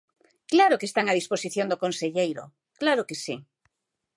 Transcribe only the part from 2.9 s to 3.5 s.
que si.